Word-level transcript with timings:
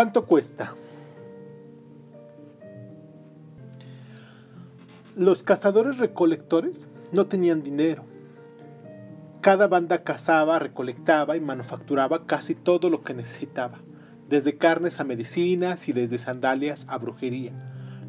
¿Cuánto 0.00 0.24
cuesta? 0.24 0.74
Los 5.14 5.42
cazadores 5.42 5.98
recolectores 5.98 6.88
no 7.12 7.26
tenían 7.26 7.62
dinero. 7.62 8.06
Cada 9.42 9.68
banda 9.68 10.02
cazaba, 10.02 10.58
recolectaba 10.58 11.36
y 11.36 11.40
manufacturaba 11.40 12.24
casi 12.24 12.54
todo 12.54 12.88
lo 12.88 13.02
que 13.02 13.12
necesitaba, 13.12 13.82
desde 14.26 14.56
carnes 14.56 15.00
a 15.00 15.04
medicinas 15.04 15.86
y 15.86 15.92
desde 15.92 16.16
sandalias 16.16 16.86
a 16.88 16.96
brujería. 16.96 17.52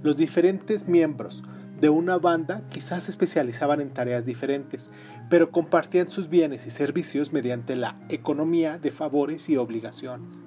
Los 0.02 0.16
diferentes 0.16 0.88
miembros 0.88 1.44
de 1.81 1.89
una 1.89 2.17
banda 2.17 2.63
quizás 2.69 3.03
se 3.03 3.11
especializaban 3.11 3.81
en 3.81 3.94
tareas 3.94 4.25
diferentes, 4.25 4.89
pero 5.30 5.52
compartían 5.52 6.09
sus 6.09 6.30
bienes 6.30 6.66
y 6.66 6.69
servicios 6.69 7.33
mediante 7.33 7.75
la 7.75 7.97
economía 8.08 8.77
de 8.77 8.91
favores 8.91 9.49
y 9.49 9.58
obligaciones. 9.58 10.41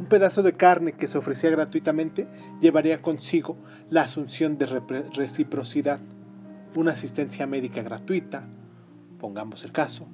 Un 0.00 0.06
pedazo 0.06 0.42
de 0.42 0.54
carne 0.54 0.94
que 0.94 1.06
se 1.06 1.18
ofrecía 1.18 1.50
gratuitamente 1.50 2.26
llevaría 2.58 3.02
consigo 3.02 3.58
la 3.90 4.00
asunción 4.00 4.56
de 4.56 4.64
reciprocidad, 4.64 6.00
una 6.74 6.92
asistencia 6.92 7.46
médica 7.46 7.82
gratuita, 7.82 8.48
pongamos 9.18 9.62
el 9.62 9.72
caso. 9.72 10.08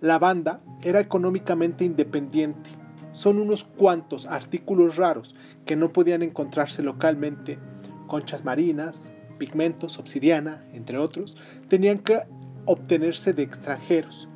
La 0.00 0.18
banda 0.18 0.62
era 0.80 1.00
económicamente 1.00 1.84
independiente. 1.84 2.70
Son 3.12 3.38
unos 3.38 3.64
cuantos 3.64 4.24
artículos 4.24 4.96
raros 4.96 5.34
que 5.66 5.76
no 5.76 5.92
podían 5.92 6.22
encontrarse 6.22 6.82
localmente, 6.82 7.58
conchas 8.06 8.42
marinas, 8.42 9.12
pigmentos, 9.36 9.98
obsidiana, 9.98 10.64
entre 10.72 10.96
otros, 10.96 11.36
tenían 11.68 11.98
que 11.98 12.22
obtenerse 12.64 13.34
de 13.34 13.42
extranjeros. 13.42 14.30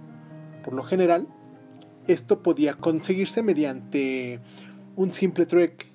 Por 0.63 0.75
lo 0.75 0.85
general, 0.85 1.27
esto 2.09 2.43
podía 2.43 2.75
conseguirse 2.75 3.43
mediante 3.43 4.41
un 4.97 5.13
simple 5.13 5.47
trueque. 5.47 5.87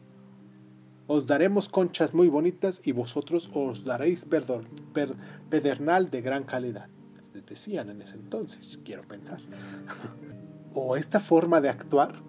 Os 1.08 1.28
daremos 1.28 1.67
conchas 1.67 2.14
muy 2.14 2.30
bonitas 2.30 2.81
y 2.86 2.94
vosotros 2.94 3.50
os 3.53 3.83
daréis 3.83 4.25
pedernal 5.50 6.09
de 6.09 6.22
gran 6.22 6.44
calidad. 6.45 6.88
Decían 7.47 7.89
en 7.89 8.02
ese 8.02 8.16
entonces, 8.16 8.80
quiero 8.86 9.03
pensar. 9.03 9.39
o 10.73 10.95
esta 10.95 11.20
forma 11.20 11.61
de 11.61 11.70
actuar 11.70 12.22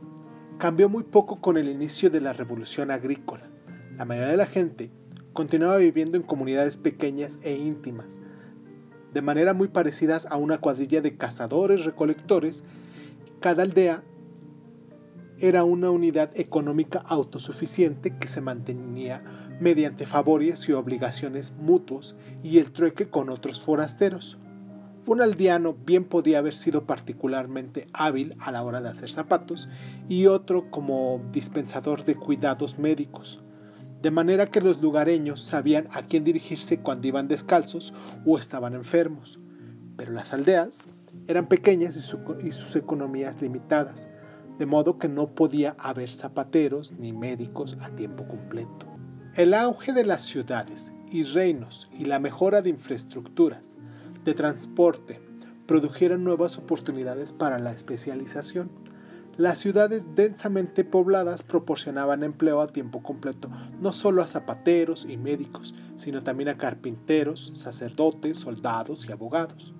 cambió 0.58 0.88
muy 0.88 1.04
poco 1.04 1.40
con 1.40 1.56
el 1.56 1.68
inicio 1.68 2.10
de 2.10 2.20
la 2.20 2.32
revolución 2.32 2.90
agrícola. 2.90 3.48
La 3.96 4.04
mayoría 4.04 4.30
de 4.30 4.36
la 4.36 4.46
gente 4.46 4.90
continuaba 5.32 5.76
viviendo 5.76 6.16
en 6.16 6.22
comunidades 6.22 6.76
pequeñas 6.76 7.38
e 7.42 7.54
íntimas, 7.56 8.20
de 9.12 9.22
manera 9.22 9.54
muy 9.54 9.68
parecidas 9.68 10.26
a 10.26 10.36
una 10.36 10.58
cuadrilla 10.58 11.00
de 11.00 11.16
cazadores 11.16 11.84
recolectores. 11.84 12.64
Cada 13.44 13.62
aldea 13.62 14.02
era 15.38 15.64
una 15.64 15.90
unidad 15.90 16.30
económica 16.34 17.04
autosuficiente 17.06 18.16
que 18.16 18.28
se 18.28 18.40
mantenía 18.40 19.22
mediante 19.60 20.06
favores 20.06 20.66
y 20.66 20.72
obligaciones 20.72 21.52
mutuos 21.52 22.16
y 22.42 22.56
el 22.56 22.72
trueque 22.72 23.10
con 23.10 23.28
otros 23.28 23.60
forasteros. 23.60 24.38
Un 25.06 25.20
aldeano 25.20 25.74
bien 25.74 26.04
podía 26.04 26.38
haber 26.38 26.54
sido 26.54 26.86
particularmente 26.86 27.86
hábil 27.92 28.34
a 28.40 28.50
la 28.50 28.62
hora 28.62 28.80
de 28.80 28.88
hacer 28.88 29.10
zapatos 29.10 29.68
y 30.08 30.24
otro 30.24 30.70
como 30.70 31.20
dispensador 31.30 32.06
de 32.06 32.14
cuidados 32.14 32.78
médicos 32.78 33.42
de 34.00 34.10
manera 34.10 34.46
que 34.46 34.62
los 34.62 34.80
lugareños 34.80 35.40
sabían 35.40 35.88
a 35.92 36.04
quién 36.04 36.24
dirigirse 36.24 36.80
cuando 36.80 37.08
iban 37.08 37.28
descalzos 37.28 37.92
o 38.24 38.38
estaban 38.38 38.74
enfermos. 38.74 39.38
Pero 39.96 40.12
las 40.12 40.32
aldeas 40.32 40.88
eran 41.26 41.48
pequeñas 41.48 41.96
y, 41.96 42.50
sus 42.52 42.76
economías 42.76 43.40
limitadas, 43.40 44.08
de 44.58 44.66
modo 44.66 44.98
que 44.98 45.08
no 45.08 45.34
podía 45.34 45.74
haber 45.78 46.10
zapateros 46.10 46.92
ni 46.92 47.12
médicos 47.12 47.76
a 47.80 47.90
tiempo 47.90 48.28
completo. 48.28 48.86
El 49.34 49.54
auge 49.54 49.92
de 49.92 50.04
las 50.04 50.22
ciudades 50.22 50.92
y 51.10 51.24
reinos 51.24 51.88
y 51.92 52.04
la 52.04 52.20
mejora 52.20 52.62
de 52.62 52.70
infraestructuras, 52.70 53.76
de 54.24 54.34
transporte, 54.34 55.20
produjeron 55.66 56.24
nuevas 56.24 56.58
oportunidades 56.58 57.32
para 57.32 57.58
la 57.58 57.72
especialización 57.72 58.70
las 59.36 59.58
ciudades 59.58 60.14
densamente 60.14 60.84
pobladas 60.84 61.42
proporcionaban 61.42 62.22
empleo 62.22 62.60
a 62.60 62.68
tiempo 62.68 63.02
completo 63.02 63.50
no 63.80 63.92
solo 63.92 64.22
a 64.22 64.28
zapateros 64.28 65.06
y 65.08 65.16
médicos, 65.16 65.74
sino 65.96 66.22
también 66.22 66.50
a 66.50 66.56
carpinteros, 66.56 67.50
sacerdotes, 67.56 68.36
soldados 68.36 69.08
y 69.08 69.12
abogados. 69.12 69.74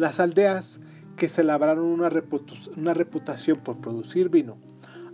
Las 0.00 0.18
aldeas 0.18 0.80
que 1.18 1.28
se 1.28 1.44
labraron 1.44 1.84
una, 1.84 2.08
reputación 2.08 3.58
por 3.58 3.82
producir 3.82 4.30
vino, 4.30 4.56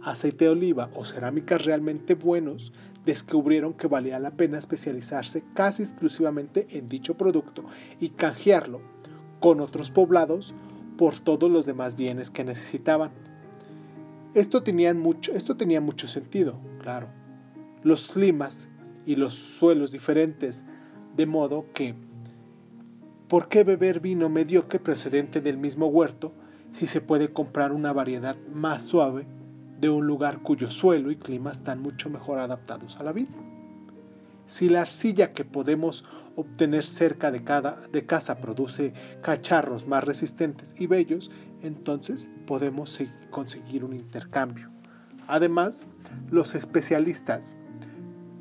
aceite 0.00 0.44
de 0.44 0.52
oliva 0.52 0.90
o 0.94 1.04
cerámicas 1.04 1.64
realmente 1.64 2.14
buenos, 2.14 2.72
descubrieron 3.04 3.74
que 3.74 3.88
valía 3.88 4.20
la 4.20 4.36
pena 4.36 4.58
especializarse 4.58 5.42
casi 5.54 5.82
exclusivamente 5.82 6.68
en 6.70 6.88
dicho 6.88 7.16
producto 7.16 7.64
y 7.98 8.10
canjearlo 8.10 8.80
con 9.40 9.60
otros 9.60 9.90
poblados 9.90 10.54
por 10.96 11.18
todos 11.18 11.50
los 11.50 11.66
demás 11.66 11.96
bienes 11.96 12.30
que 12.30 12.44
necesitaban. 12.44 13.10
Esto, 14.34 14.62
mucho, 14.94 15.32
esto 15.32 15.56
tenía 15.56 15.80
mucho 15.80 16.06
sentido, 16.06 16.60
claro. 16.78 17.08
Los 17.82 18.06
climas 18.06 18.68
y 19.04 19.16
los 19.16 19.34
suelos 19.34 19.90
diferentes, 19.90 20.64
de 21.16 21.26
modo 21.26 21.66
que, 21.74 21.96
¿por 23.28 23.48
qué 23.48 23.64
beber 23.64 24.00
vino 24.00 24.28
mediocre 24.28 24.78
procedente 24.78 25.40
del 25.40 25.58
mismo 25.58 25.86
huerto 25.86 26.32
si 26.72 26.86
se 26.86 27.00
puede 27.00 27.32
comprar 27.32 27.72
una 27.72 27.92
variedad 27.92 28.36
más 28.52 28.82
suave 28.82 29.26
de 29.80 29.88
un 29.88 30.06
lugar 30.06 30.42
cuyo 30.42 30.70
suelo 30.70 31.10
y 31.10 31.16
clima 31.16 31.50
están 31.50 31.80
mucho 31.80 32.08
mejor 32.10 32.38
adaptados 32.38 32.96
a 32.96 33.02
la 33.02 33.12
vida? 33.12 33.34
Si 34.46 34.68
la 34.68 34.82
arcilla 34.82 35.32
que 35.32 35.44
podemos 35.44 36.04
obtener 36.36 36.86
cerca 36.86 37.32
de, 37.32 37.42
cada, 37.42 37.80
de 37.90 38.06
casa 38.06 38.38
produce 38.38 38.92
cacharros 39.20 39.88
más 39.88 40.04
resistentes 40.04 40.74
y 40.78 40.86
bellos, 40.86 41.32
entonces 41.62 42.28
podemos 42.46 43.00
conseguir 43.30 43.84
un 43.84 43.92
intercambio. 43.92 44.70
Además, 45.26 45.88
los 46.30 46.54
especialistas 46.54 47.56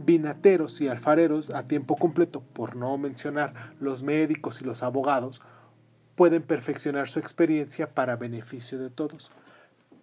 vinateros 0.05 0.79
y 0.81 0.87
alfareros 0.87 1.49
a 1.49 1.67
tiempo 1.67 1.95
completo, 1.95 2.41
por 2.41 2.75
no 2.75 2.97
mencionar 2.97 3.73
los 3.79 4.03
médicos 4.03 4.61
y 4.61 4.65
los 4.65 4.83
abogados, 4.83 5.41
pueden 6.15 6.43
perfeccionar 6.43 7.07
su 7.07 7.19
experiencia 7.19 7.93
para 7.93 8.15
beneficio 8.15 8.79
de 8.79 8.89
todos. 8.89 9.31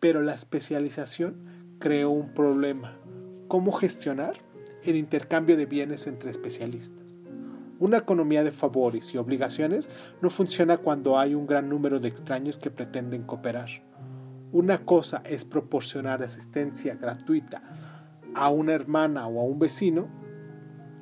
Pero 0.01 0.21
la 0.23 0.35
especialización 0.35 1.77
creó 1.79 2.11
un 2.11 2.35
problema. 2.35 2.97
¿Cómo 3.49 3.73
gestionar? 3.73 4.37
el 4.85 4.97
intercambio 4.97 5.57
de 5.57 5.67
bienes 5.67 6.07
entre 6.07 6.31
especialistas. 6.31 7.15
Una 7.79 7.99
economía 7.99 8.45
de 8.45 8.53
favores 8.53 9.13
y 9.15 9.19
obligaciones 9.19 9.91
no 10.21 10.31
funciona 10.31 10.79
cuando 10.79 11.19
hay 11.19 11.35
un 11.35 11.47
gran 11.47 11.69
número 11.69 11.99
de 11.99 12.09
extraños 12.09 12.59
que 12.59 12.71
pretenden 12.71 13.23
cooperar. 13.23 13.69
Una 14.53 14.85
cosa 14.85 15.23
es 15.25 15.45
proporcionar 15.45 16.23
asistencia 16.23 16.95
gratuita 16.95 17.63
a 18.35 18.51
una 18.51 18.73
hermana 18.73 19.27
o 19.27 19.41
a 19.41 19.45
un 19.45 19.59
vecino 19.59 20.09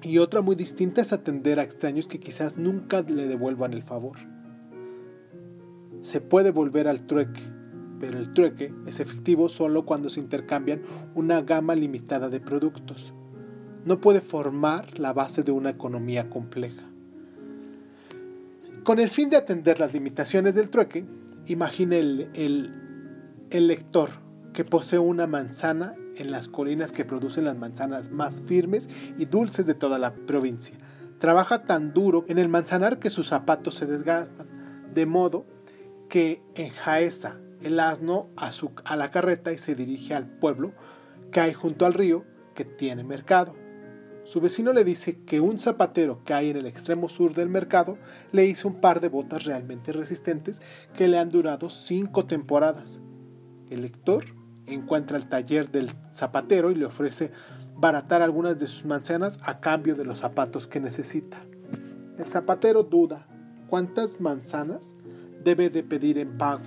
y 0.02 0.18
otra 0.18 0.40
muy 0.40 0.56
distinta 0.56 1.00
es 1.00 1.12
atender 1.12 1.60
a 1.60 1.62
extraños 1.62 2.06
que 2.06 2.20
quizás 2.20 2.56
nunca 2.56 3.02
le 3.02 3.26
devuelvan 3.26 3.72
el 3.72 3.82
favor. 3.82 4.18
Se 6.00 6.20
puede 6.20 6.50
volver 6.50 6.88
al 6.88 7.06
trueque, 7.06 7.42
pero 7.98 8.18
el 8.18 8.32
trueque 8.32 8.72
es 8.86 9.00
efectivo 9.00 9.48
solo 9.48 9.84
cuando 9.84 10.08
se 10.08 10.20
intercambian 10.20 10.82
una 11.14 11.42
gama 11.42 11.74
limitada 11.74 12.28
de 12.28 12.40
productos 12.40 13.12
no 13.84 14.00
puede 14.00 14.20
formar 14.20 14.98
la 14.98 15.12
base 15.12 15.42
de 15.42 15.52
una 15.52 15.70
economía 15.70 16.28
compleja. 16.28 16.84
Con 18.84 18.98
el 18.98 19.08
fin 19.08 19.30
de 19.30 19.36
atender 19.36 19.78
las 19.78 19.92
limitaciones 19.92 20.54
del 20.54 20.70
trueque, 20.70 21.04
imagine 21.46 21.98
el, 21.98 22.70
lector 23.50 24.10
que 24.52 24.64
posee 24.64 24.98
una 24.98 25.26
manzana 25.26 25.94
en 26.20 26.30
las 26.30 26.48
colinas 26.48 26.92
que 26.92 27.06
producen 27.06 27.46
las 27.46 27.56
manzanas 27.56 28.10
más 28.10 28.42
firmes 28.42 28.88
y 29.18 29.24
dulces 29.24 29.66
de 29.66 29.74
toda 29.74 29.98
la 29.98 30.14
provincia. 30.14 30.76
Trabaja 31.18 31.64
tan 31.64 31.92
duro 31.92 32.24
en 32.28 32.38
el 32.38 32.48
manzanar 32.48 32.98
que 32.98 33.10
sus 33.10 33.28
zapatos 33.28 33.74
se 33.74 33.86
desgastan, 33.86 34.46
de 34.94 35.06
modo 35.06 35.46
que 36.08 36.42
enjaeza 36.54 37.40
el 37.62 37.80
asno 37.80 38.28
a, 38.36 38.50
a 38.84 38.96
la 38.96 39.10
carreta 39.10 39.52
y 39.52 39.58
se 39.58 39.74
dirige 39.74 40.14
al 40.14 40.26
pueblo 40.26 40.72
que 41.32 41.40
hay 41.40 41.54
junto 41.54 41.86
al 41.86 41.94
río 41.94 42.24
que 42.54 42.64
tiene 42.64 43.02
mercado. 43.02 43.54
Su 44.24 44.40
vecino 44.40 44.72
le 44.74 44.84
dice 44.84 45.24
que 45.24 45.40
un 45.40 45.58
zapatero 45.58 46.22
que 46.24 46.34
hay 46.34 46.50
en 46.50 46.58
el 46.58 46.66
extremo 46.66 47.08
sur 47.08 47.34
del 47.34 47.48
mercado 47.48 47.96
le 48.32 48.44
hizo 48.44 48.68
un 48.68 48.80
par 48.80 49.00
de 49.00 49.08
botas 49.08 49.44
realmente 49.44 49.92
resistentes 49.92 50.60
que 50.94 51.08
le 51.08 51.18
han 51.18 51.30
durado 51.30 51.70
cinco 51.70 52.26
temporadas. 52.26 53.00
El 53.70 53.82
lector 53.82 54.39
encuentra 54.74 55.16
el 55.16 55.26
taller 55.26 55.70
del 55.70 55.90
zapatero 56.12 56.70
y 56.70 56.74
le 56.74 56.86
ofrece 56.86 57.30
baratar 57.76 58.22
algunas 58.22 58.58
de 58.60 58.66
sus 58.66 58.84
manzanas 58.84 59.38
a 59.42 59.60
cambio 59.60 59.94
de 59.94 60.04
los 60.04 60.18
zapatos 60.18 60.66
que 60.66 60.80
necesita. 60.80 61.38
El 62.18 62.30
zapatero 62.30 62.82
duda 62.82 63.26
cuántas 63.68 64.20
manzanas 64.20 64.94
debe 65.42 65.70
de 65.70 65.82
pedir 65.82 66.18
en 66.18 66.36
pago. 66.36 66.64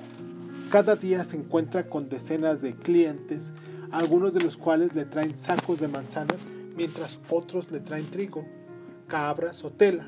Cada 0.72 0.96
día 0.96 1.24
se 1.24 1.38
encuentra 1.38 1.88
con 1.88 2.10
decenas 2.10 2.62
de 2.62 2.76
clientes, 2.76 3.54
algunos 3.92 4.34
de 4.34 4.42
los 4.42 4.58
cuales 4.58 4.96
le 4.96 5.06
traen 5.06 5.38
sacos 5.38 5.80
de 5.80 5.88
manzanas, 5.88 6.48
mientras 6.76 7.20
otros 7.30 7.70
le 7.70 7.80
traen 7.80 8.10
trigo, 8.10 8.44
cabras 9.08 9.64
o 9.64 9.70
tela. 9.70 10.08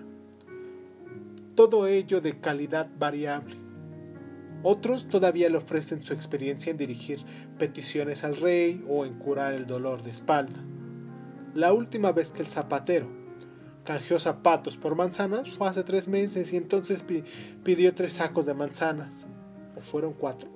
Todo 1.54 1.86
ello 1.86 2.20
de 2.22 2.40
calidad 2.40 2.90
variable. 2.98 3.65
Otros 4.68 5.08
todavía 5.10 5.48
le 5.48 5.58
ofrecen 5.58 6.02
su 6.02 6.12
experiencia 6.12 6.72
en 6.72 6.78
dirigir 6.78 7.24
peticiones 7.60 8.24
al 8.24 8.36
rey 8.36 8.84
o 8.90 9.06
en 9.06 9.14
curar 9.20 9.54
el 9.54 9.68
dolor 9.68 10.02
de 10.02 10.10
espalda. 10.10 10.58
La 11.54 11.72
última 11.72 12.12
vez 12.12 12.32
que 12.32 12.42
el 12.42 12.48
zapatero 12.48 13.08
canjeó 13.84 14.20
zapatos 14.20 14.76
por 14.76 14.96
manzanas 14.96 15.52
fue 15.52 15.68
hace 15.68 15.84
tres 15.84 16.08
meses 16.08 16.52
y 16.52 16.58
entonces 16.58 17.06
pidió 17.64 17.94
tres 17.94 18.14
sacos 18.14 18.48
de 18.48 18.56
manzanas. 18.56 19.28
O 19.78 19.82
fueron 19.82 20.14
cuatro. 20.14 20.50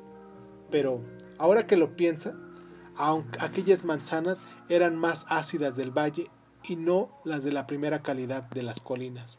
Pero 0.71 1.01
ahora 1.38 1.67
que 1.67 1.77
lo 1.77 1.95
piensa, 1.95 2.33
aquellas 3.39 3.85
manzanas 3.85 4.44
eran 4.69 4.95
más 4.95 5.27
ácidas 5.29 5.75
del 5.75 5.91
valle 5.91 6.25
y 6.67 6.77
no 6.77 7.11
las 7.25 7.44
de 7.44 7.51
la 7.51 7.67
primera 7.67 8.01
calidad 8.01 8.50
de 8.50 8.63
las 8.63 8.81
colinas. 8.81 9.38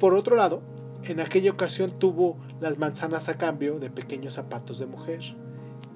Por 0.00 0.14
otro 0.14 0.34
lado, 0.34 0.77
en 1.04 1.20
aquella 1.20 1.50
ocasión 1.50 1.98
tuvo 1.98 2.38
las 2.60 2.78
manzanas 2.78 3.28
a 3.28 3.38
cambio 3.38 3.78
de 3.78 3.90
pequeños 3.90 4.34
zapatos 4.34 4.78
de 4.78 4.86
mujer. 4.86 5.20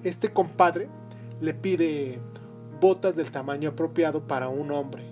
Este 0.02 0.32
compadre 0.32 0.88
le 1.40 1.54
pide 1.54 2.20
botas 2.80 3.16
del 3.16 3.30
tamaño 3.30 3.70
apropiado 3.70 4.26
para 4.26 4.48
un 4.48 4.70
hombre. 4.70 5.04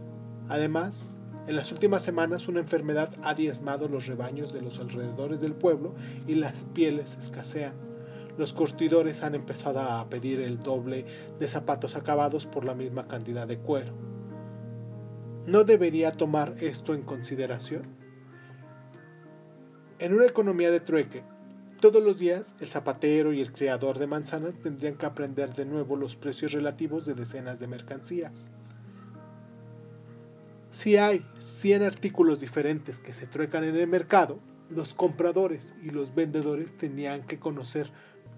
Además, 0.49 1.11
en 1.47 1.57
las 1.57 1.73
últimas 1.73 2.03
semanas 2.03 2.49
una 2.49 2.61
enfermedad 2.61 3.11
ha 3.23 3.35
diezmado 3.35 3.89
los 3.89 4.07
rebaños 4.07 4.53
de 4.53 4.63
los 4.63 4.79
alrededores 4.79 5.41
del 5.41 5.55
pueblo 5.55 5.95
y 6.27 6.35
las 6.35 6.65
pieles 6.65 7.17
escasean. 7.19 7.75
Los 8.39 8.55
curtidores 8.55 9.23
han 9.23 9.35
empezado 9.35 9.81
a 9.81 10.09
pedir 10.09 10.41
el 10.41 10.61
doble 10.61 11.05
de 11.39 11.49
zapatos 11.49 11.97
acabados 11.97 12.47
por 12.47 12.65
la 12.65 12.75
misma 12.75 13.07
cantidad 13.07 13.47
de 13.47 13.59
cuero. 13.59 13.93
¿No 15.47 15.65
debería 15.65 16.13
tomar 16.13 16.55
esto 16.61 16.95
en 16.95 17.03
consideración? 17.03 18.00
En 20.01 20.13
una 20.15 20.25
economía 20.25 20.71
de 20.71 20.81
trueque, 20.81 21.23
todos 21.79 22.03
los 22.03 22.19
días 22.19 22.55
el 22.59 22.71
zapatero 22.71 23.35
y 23.35 23.43
el 23.43 23.53
criador 23.53 23.99
de 23.99 24.07
manzanas 24.07 24.57
tendrían 24.57 24.97
que 24.97 25.05
aprender 25.05 25.55
de 25.55 25.67
nuevo 25.67 25.95
los 25.95 26.17
precios 26.17 26.53
relativos 26.53 27.05
de 27.05 27.13
decenas 27.13 27.61
de 27.61 27.67
mercancías. 27.67 28.53
Si 30.71 30.97
hay 30.97 31.27
100 31.39 31.83
artículos 31.83 32.41
diferentes 32.41 32.99
que 32.99 33.13
se 33.13 33.27
truecan 33.27 33.63
en 33.63 33.77
el 33.77 33.87
mercado, 33.87 34.39
los 34.71 34.95
compradores 34.95 35.75
y 35.83 35.91
los 35.91 36.15
vendedores 36.15 36.79
tenían 36.79 37.27
que 37.27 37.39
conocer 37.39 37.91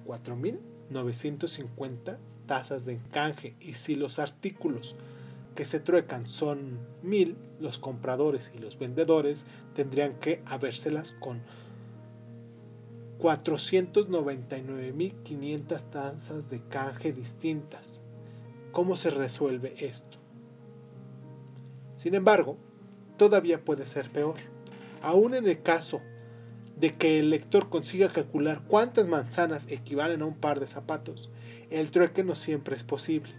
4.950 0.04 2.18
tasas 2.46 2.86
de 2.86 2.94
encanje 2.94 3.54
y 3.60 3.74
si 3.74 3.94
los 3.94 4.18
artículos 4.18 4.96
que 5.54 5.64
se 5.64 5.80
truecan 5.80 6.28
son 6.28 6.78
mil, 7.02 7.36
los 7.60 7.78
compradores 7.78 8.52
y 8.54 8.58
los 8.58 8.78
vendedores 8.78 9.46
tendrían 9.74 10.18
que 10.18 10.42
habérselas 10.46 11.12
con 11.12 11.40
499.500 13.18 15.90
tasas 15.90 16.50
de 16.50 16.60
canje 16.68 17.12
distintas. 17.12 18.00
¿Cómo 18.72 18.96
se 18.96 19.10
resuelve 19.10 19.74
esto? 19.78 20.18
Sin 21.96 22.16
embargo, 22.16 22.56
todavía 23.16 23.64
puede 23.64 23.86
ser 23.86 24.10
peor. 24.10 24.34
Aún 25.02 25.34
en 25.34 25.46
el 25.46 25.62
caso 25.62 26.00
de 26.76 26.96
que 26.96 27.20
el 27.20 27.30
lector 27.30 27.68
consiga 27.68 28.12
calcular 28.12 28.62
cuántas 28.66 29.06
manzanas 29.06 29.68
equivalen 29.70 30.22
a 30.22 30.26
un 30.26 30.34
par 30.34 30.58
de 30.58 30.66
zapatos, 30.66 31.30
el 31.70 31.92
trueque 31.92 32.24
no 32.24 32.34
siempre 32.34 32.74
es 32.74 32.82
posible. 32.82 33.32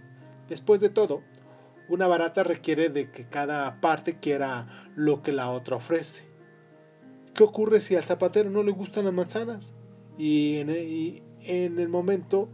Después 0.48 0.80
de 0.80 0.88
todo, 0.88 1.22
una 1.88 2.06
barata 2.06 2.42
requiere 2.42 2.88
de 2.88 3.10
que 3.10 3.28
cada 3.28 3.80
parte 3.80 4.18
quiera 4.18 4.90
lo 4.96 5.22
que 5.22 5.32
la 5.32 5.50
otra 5.50 5.76
ofrece. 5.76 6.24
¿Qué 7.34 7.42
ocurre 7.42 7.80
si 7.80 7.96
al 7.96 8.04
zapatero 8.04 8.48
no 8.48 8.62
le 8.62 8.70
gustan 8.70 9.04
las 9.04 9.12
manzanas? 9.12 9.74
Y 10.16 10.58
en, 10.58 10.70
el, 10.70 11.88
momento 11.88 12.48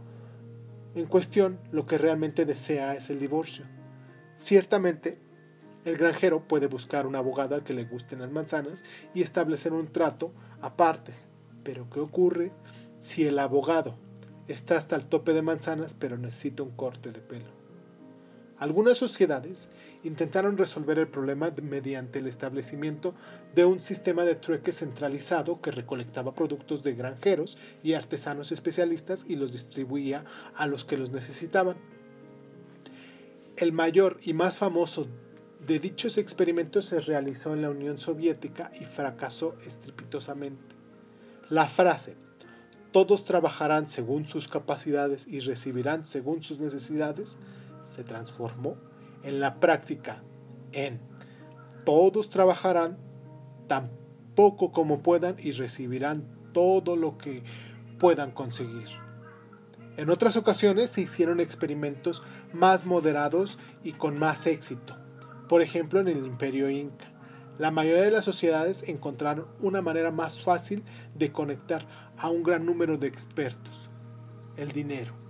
en 0.95 1.05
cuestión 1.05 1.59
lo 1.71 1.85
que 1.85 1.97
realmente 1.97 2.45
desea 2.45 2.95
es 2.95 3.09
el 3.09 3.19
divorcio. 3.19 3.65
Ciertamente, 4.35 5.19
el 5.85 5.97
granjero 5.97 6.47
puede 6.47 6.67
buscar 6.67 7.05
un 7.05 7.15
abogado 7.15 7.55
al 7.55 7.63
que 7.63 7.73
le 7.73 7.85
gusten 7.85 8.19
las 8.19 8.31
manzanas 8.31 8.83
y 9.13 9.21
establecer 9.21 9.71
un 9.71 9.91
trato 9.91 10.33
a 10.61 10.75
partes. 10.75 11.29
Pero 11.63 11.89
¿qué 11.89 11.99
ocurre 11.99 12.51
si 12.99 13.25
el 13.25 13.37
abogado 13.37 13.95
está 14.47 14.77
hasta 14.77 14.95
el 14.95 15.05
tope 15.05 15.33
de 15.33 15.43
manzanas 15.43 15.93
pero 15.93 16.17
necesita 16.17 16.63
un 16.63 16.71
corte 16.71 17.11
de 17.11 17.19
pelo? 17.19 17.60
Algunas 18.61 18.99
sociedades 18.99 19.69
intentaron 20.03 20.55
resolver 20.55 20.99
el 20.99 21.07
problema 21.07 21.51
mediante 21.63 22.19
el 22.19 22.27
establecimiento 22.27 23.15
de 23.55 23.65
un 23.65 23.81
sistema 23.81 24.23
de 24.23 24.35
trueque 24.35 24.71
centralizado 24.71 25.61
que 25.61 25.71
recolectaba 25.71 26.35
productos 26.35 26.83
de 26.83 26.93
granjeros 26.93 27.57
y 27.81 27.93
artesanos 27.93 28.51
especialistas 28.51 29.25
y 29.27 29.35
los 29.35 29.51
distribuía 29.51 30.25
a 30.53 30.67
los 30.67 30.85
que 30.85 30.95
los 30.95 31.09
necesitaban. 31.09 31.75
El 33.57 33.73
mayor 33.73 34.19
y 34.21 34.33
más 34.33 34.57
famoso 34.57 35.07
de 35.65 35.79
dichos 35.79 36.19
experimentos 36.19 36.85
se 36.85 36.99
realizó 36.99 37.55
en 37.55 37.63
la 37.63 37.71
Unión 37.71 37.97
Soviética 37.97 38.71
y 38.79 38.85
fracasó 38.85 39.55
estrepitosamente. 39.65 40.75
La 41.49 41.67
frase 41.67 42.15
todos 42.91 43.25
trabajarán 43.25 43.87
según 43.87 44.27
sus 44.27 44.47
capacidades 44.47 45.27
y 45.27 45.39
recibirán 45.39 46.05
según 46.05 46.43
sus 46.43 46.59
necesidades 46.59 47.39
se 47.83 48.03
transformó 48.03 48.75
en 49.23 49.39
la 49.39 49.59
práctica 49.59 50.23
en 50.71 50.99
todos 51.85 52.29
trabajarán 52.29 52.97
tan 53.67 53.91
poco 54.35 54.71
como 54.71 55.01
puedan 55.01 55.35
y 55.39 55.51
recibirán 55.51 56.25
todo 56.53 56.95
lo 56.95 57.17
que 57.17 57.43
puedan 57.99 58.31
conseguir. 58.31 58.87
En 59.97 60.09
otras 60.09 60.37
ocasiones 60.37 60.89
se 60.89 61.01
hicieron 61.01 61.39
experimentos 61.39 62.23
más 62.53 62.85
moderados 62.85 63.59
y 63.83 63.93
con 63.93 64.17
más 64.17 64.47
éxito. 64.47 64.97
Por 65.49 65.61
ejemplo, 65.61 65.99
en 65.99 66.07
el 66.07 66.25
imperio 66.25 66.69
inca. 66.69 67.11
La 67.59 67.71
mayoría 67.71 68.03
de 68.03 68.11
las 68.11 68.25
sociedades 68.25 68.87
encontraron 68.87 69.47
una 69.59 69.81
manera 69.81 70.11
más 70.11 70.41
fácil 70.41 70.83
de 71.13 71.31
conectar 71.31 71.85
a 72.17 72.29
un 72.29 72.41
gran 72.41 72.65
número 72.65 72.97
de 72.97 73.07
expertos, 73.07 73.89
el 74.55 74.71
dinero. 74.71 75.20